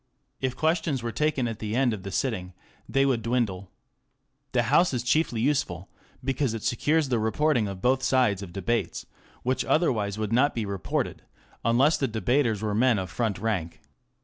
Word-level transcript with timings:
If 0.39 0.55
questions 0.55 1.03
were 1.03 1.11
taken 1.11 1.47
at 1.47 1.59
the 1.59 1.75
end 1.75 1.93
of 1.93 2.01
the 2.01 2.09
sitting 2.09 2.53
they 2.89 3.05
would 3.05 3.21
dwindle. 3.21 3.69
The 4.51 4.63
House 4.63 4.95
is 4.95 5.03
chiefly 5.03 5.41
useful 5.41 5.89
because 6.23 6.55
it 6.55 6.63
secures 6.63 7.09
the 7.09 7.19
reporting 7.19 7.67
of 7.67 7.83
both 7.83 8.01
sides 8.01 8.41
of 8.41 8.51
debates, 8.51 9.05
which 9.43 9.63
otherwise 9.63 10.17
would 10.17 10.33
not 10.33 10.55
be 10.55 10.65
reported, 10.65 11.21
unless 11.63 11.97
the 11.97 12.07
debaters 12.07 12.63
were 12.63 12.73
men 12.73 12.97
of 12.97 13.11
front 13.11 13.37
rank. 13.37 13.79